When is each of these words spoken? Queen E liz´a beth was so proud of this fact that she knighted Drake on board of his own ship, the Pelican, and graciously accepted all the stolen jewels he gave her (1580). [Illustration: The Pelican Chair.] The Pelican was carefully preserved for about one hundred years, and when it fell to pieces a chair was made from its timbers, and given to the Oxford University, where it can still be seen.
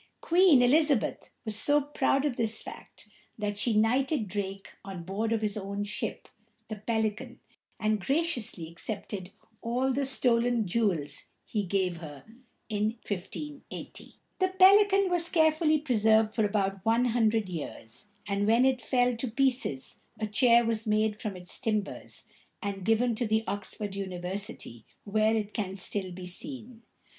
Queen 0.19 0.63
E 0.63 0.67
liz´a 0.67 0.99
beth 0.99 1.29
was 1.45 1.55
so 1.55 1.79
proud 1.79 2.25
of 2.25 2.35
this 2.35 2.59
fact 2.59 3.07
that 3.37 3.59
she 3.59 3.77
knighted 3.77 4.27
Drake 4.27 4.69
on 4.83 5.03
board 5.03 5.31
of 5.31 5.43
his 5.43 5.55
own 5.55 5.83
ship, 5.83 6.27
the 6.69 6.77
Pelican, 6.77 7.39
and 7.79 8.03
graciously 8.03 8.67
accepted 8.67 9.29
all 9.61 9.93
the 9.93 10.07
stolen 10.07 10.65
jewels 10.65 11.25
he 11.45 11.61
gave 11.61 11.97
her 11.97 12.23
(1580). 12.69 13.21
[Illustration: 13.29 13.63
The 13.69 13.75
Pelican 13.77 14.09
Chair.] 14.09 14.19
The 14.49 14.57
Pelican 14.57 15.11
was 15.11 15.29
carefully 15.29 15.77
preserved 15.77 16.33
for 16.33 16.45
about 16.47 16.83
one 16.83 17.05
hundred 17.05 17.47
years, 17.47 18.05
and 18.27 18.47
when 18.47 18.65
it 18.65 18.81
fell 18.81 19.15
to 19.15 19.27
pieces 19.27 19.97
a 20.19 20.25
chair 20.25 20.65
was 20.65 20.87
made 20.87 21.15
from 21.15 21.37
its 21.37 21.59
timbers, 21.59 22.23
and 22.59 22.83
given 22.83 23.13
to 23.13 23.27
the 23.27 23.43
Oxford 23.45 23.93
University, 23.95 24.83
where 25.03 25.35
it 25.35 25.53
can 25.53 25.75
still 25.75 26.11
be 26.11 26.25
seen. 26.25 26.81